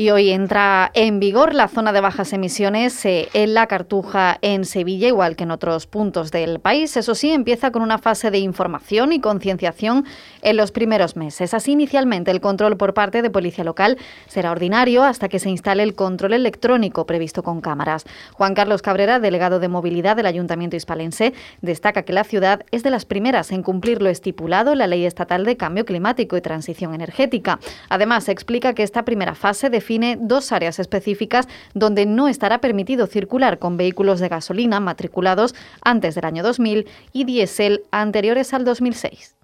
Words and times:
Y 0.00 0.08
hoy 0.12 0.30
entra 0.30 0.90
en 0.94 1.20
vigor 1.20 1.52
la 1.52 1.68
zona 1.68 1.92
de 1.92 2.00
bajas 2.00 2.32
emisiones 2.32 3.04
eh, 3.04 3.28
en 3.34 3.52
la 3.52 3.66
Cartuja 3.66 4.38
en 4.40 4.64
Sevilla, 4.64 5.08
igual 5.08 5.36
que 5.36 5.44
en 5.44 5.50
otros 5.50 5.86
puntos 5.86 6.30
del 6.30 6.58
país. 6.58 6.96
Eso 6.96 7.14
sí, 7.14 7.30
empieza 7.30 7.70
con 7.70 7.82
una 7.82 7.98
fase 7.98 8.30
de 8.30 8.38
información 8.38 9.12
y 9.12 9.20
concienciación 9.20 10.06
en 10.40 10.56
los 10.56 10.72
primeros 10.72 11.16
meses. 11.16 11.52
Así, 11.52 11.72
inicialmente, 11.72 12.30
el 12.30 12.40
control 12.40 12.78
por 12.78 12.94
parte 12.94 13.20
de 13.20 13.28
Policía 13.28 13.62
Local 13.62 13.98
será 14.26 14.52
ordinario 14.52 15.04
hasta 15.04 15.28
que 15.28 15.38
se 15.38 15.50
instale 15.50 15.82
el 15.82 15.94
control 15.94 16.32
electrónico 16.32 17.04
previsto 17.04 17.42
con 17.42 17.60
cámaras. 17.60 18.06
Juan 18.32 18.54
Carlos 18.54 18.80
Cabrera, 18.80 19.20
delegado 19.20 19.60
de 19.60 19.68
movilidad 19.68 20.16
del 20.16 20.24
Ayuntamiento 20.24 20.76
hispalense, 20.76 21.34
destaca 21.60 22.04
que 22.04 22.14
la 22.14 22.24
ciudad 22.24 22.64
es 22.70 22.82
de 22.82 22.88
las 22.88 23.04
primeras 23.04 23.52
en 23.52 23.62
cumplir 23.62 24.00
lo 24.00 24.08
estipulado 24.08 24.72
en 24.72 24.78
la 24.78 24.86
Ley 24.86 25.04
Estatal 25.04 25.44
de 25.44 25.58
Cambio 25.58 25.84
Climático 25.84 26.38
y 26.38 26.40
Transición 26.40 26.94
Energética. 26.94 27.60
Además, 27.90 28.30
explica 28.30 28.72
que 28.72 28.82
esta 28.82 29.04
primera 29.04 29.34
fase 29.34 29.68
define 29.68 29.89
define 29.90 30.16
dos 30.20 30.52
áreas 30.52 30.78
específicas 30.78 31.48
donde 31.74 32.06
no 32.06 32.28
estará 32.28 32.60
permitido 32.60 33.08
circular 33.08 33.58
con 33.58 33.76
vehículos 33.76 34.20
de 34.20 34.28
gasolina 34.28 34.78
matriculados 34.78 35.56
antes 35.82 36.14
del 36.14 36.26
año 36.26 36.44
2000 36.44 36.86
y 37.12 37.24
diésel 37.24 37.82
anteriores 37.90 38.54
al 38.54 38.64
2006. 38.64 39.39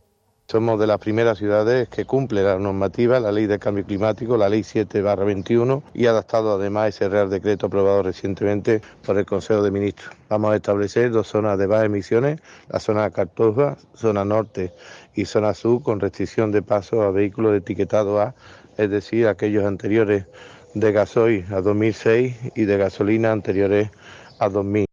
Somos 0.49 0.79
de 0.79 0.87
las 0.87 0.99
primeras 0.99 1.39
ciudades 1.39 1.89
que 1.89 2.05
cumple 2.05 2.45
la 2.45 2.57
normativa, 2.57 3.19
la 3.19 3.33
ley 3.33 3.47
de 3.47 3.59
cambio 3.59 3.85
climático, 3.85 4.37
la 4.37 4.49
ley 4.49 4.61
7-21 4.61 5.83
y 5.93 6.07
adaptado 6.07 6.55
además 6.55 6.91
ese 6.91 7.09
Real 7.09 7.29
Decreto 7.29 7.67
aprobado 7.67 8.05
recientemente 8.05 8.81
por 9.05 9.19
el 9.19 9.27
Consejo 9.27 9.63
de 9.63 9.73
Ministros. 9.73 10.15
Vamos 10.29 10.53
a 10.53 10.57
establecer 10.57 11.11
dos 11.11 11.27
zonas 11.27 11.59
de 11.59 11.67
bajas 11.67 11.87
emisiones, 11.87 12.41
la 12.69 12.79
zona 12.79 13.11
Cartoja, 13.11 13.77
zona 13.95 14.25
norte 14.25 14.73
y 15.17 15.25
zona 15.25 15.53
sur, 15.53 15.83
con 15.83 15.99
restricción 15.99 16.53
de 16.53 16.63
paso 16.63 17.03
a 17.03 17.11
vehículos 17.11 17.51
de 17.51 17.59
etiquetado 17.59 18.21
A 18.21 18.35
es 18.77 18.91
decir, 18.91 19.27
aquellos 19.27 19.65
anteriores 19.65 20.27
de 20.75 20.93
gasoil 20.93 21.45
a 21.53 21.61
2006 21.61 22.37
y 22.55 22.65
de 22.67 22.77
gasolina 22.77 23.33
anteriores 23.33 23.91
a 24.39 24.49
2000. 24.49 24.86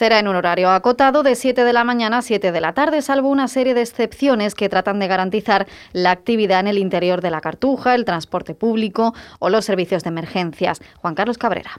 Será 0.00 0.18
en 0.18 0.28
un 0.28 0.36
horario 0.36 0.70
acotado 0.70 1.22
de 1.22 1.34
7 1.34 1.62
de 1.62 1.74
la 1.74 1.84
mañana 1.84 2.16
a 2.16 2.22
7 2.22 2.52
de 2.52 2.60
la 2.62 2.72
tarde, 2.72 3.02
salvo 3.02 3.28
una 3.28 3.48
serie 3.48 3.74
de 3.74 3.82
excepciones 3.82 4.54
que 4.54 4.70
tratan 4.70 4.98
de 4.98 5.06
garantizar 5.08 5.66
la 5.92 6.10
actividad 6.10 6.60
en 6.60 6.68
el 6.68 6.78
interior 6.78 7.20
de 7.20 7.30
la 7.30 7.42
cartuja, 7.42 7.94
el 7.94 8.06
transporte 8.06 8.54
público 8.54 9.12
o 9.40 9.50
los 9.50 9.66
servicios 9.66 10.02
de 10.02 10.08
emergencias. 10.08 10.80
Juan 11.02 11.14
Carlos 11.14 11.36
Cabrera. 11.36 11.72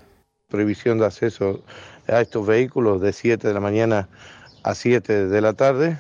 Prohibición 0.50 1.00
de 1.00 1.08
acceso 1.08 1.64
a 2.08 2.22
estos 2.22 2.46
vehículos 2.46 3.02
de 3.02 3.12
7 3.12 3.48
de 3.48 3.54
la 3.56 3.60
mañana 3.60 4.08
a 4.62 4.76
7 4.76 5.26
de 5.26 5.42
la 5.42 5.54
tarde 5.54 5.98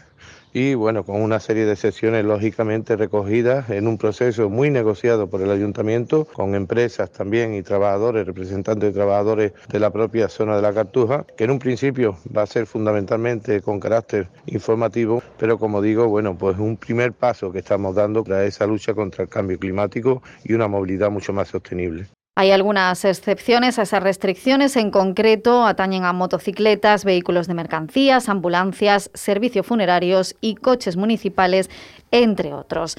y 0.53 0.73
bueno, 0.73 1.03
con 1.03 1.21
una 1.21 1.39
serie 1.39 1.65
de 1.65 1.75
sesiones 1.75 2.25
lógicamente 2.25 2.95
recogidas 2.95 3.69
en 3.69 3.87
un 3.87 3.97
proceso 3.97 4.49
muy 4.49 4.69
negociado 4.69 5.27
por 5.27 5.41
el 5.41 5.51
ayuntamiento, 5.51 6.25
con 6.25 6.55
empresas 6.55 7.11
también 7.11 7.53
y 7.53 7.63
trabajadores, 7.63 8.25
representantes 8.25 8.89
de 8.89 8.93
trabajadores 8.93 9.53
de 9.69 9.79
la 9.79 9.91
propia 9.91 10.27
zona 10.27 10.55
de 10.55 10.61
la 10.61 10.73
Cartuja, 10.73 11.25
que 11.37 11.45
en 11.45 11.51
un 11.51 11.59
principio 11.59 12.17
va 12.35 12.43
a 12.43 12.47
ser 12.47 12.65
fundamentalmente 12.65 13.61
con 13.61 13.79
carácter 13.79 14.27
informativo, 14.45 15.23
pero 15.37 15.57
como 15.57 15.81
digo, 15.81 16.07
bueno, 16.07 16.37
pues 16.37 16.57
un 16.57 16.77
primer 16.77 17.13
paso 17.13 17.51
que 17.51 17.59
estamos 17.59 17.95
dando 17.95 18.23
para 18.23 18.45
esa 18.45 18.67
lucha 18.67 18.93
contra 18.93 19.23
el 19.23 19.29
cambio 19.29 19.57
climático 19.57 20.21
y 20.43 20.53
una 20.53 20.67
movilidad 20.67 21.09
mucho 21.09 21.33
más 21.33 21.47
sostenible. 21.47 22.07
Hay 22.33 22.51
algunas 22.51 23.03
excepciones 23.03 23.77
a 23.77 23.81
esas 23.81 24.01
restricciones, 24.01 24.77
en 24.77 24.89
concreto 24.89 25.65
atañen 25.65 26.05
a 26.05 26.13
motocicletas, 26.13 27.03
vehículos 27.03 27.47
de 27.47 27.55
mercancías, 27.55 28.29
ambulancias, 28.29 29.11
servicios 29.13 29.67
funerarios 29.67 30.37
y 30.39 30.55
coches 30.55 30.95
municipales, 30.95 31.69
entre 32.09 32.53
otros. 32.53 32.89